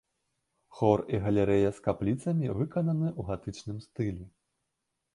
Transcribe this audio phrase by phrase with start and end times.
[0.79, 4.25] Хор і галерэя з капліцамі выкананы ў гатычным стылі.